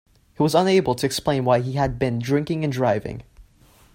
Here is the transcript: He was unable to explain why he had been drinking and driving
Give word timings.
He 0.35 0.41
was 0.41 0.55
unable 0.55 0.95
to 0.95 1.05
explain 1.05 1.45
why 1.45 1.59
he 1.59 1.73
had 1.73 1.99
been 1.99 2.17
drinking 2.17 2.63
and 2.63 2.73
driving 2.73 3.21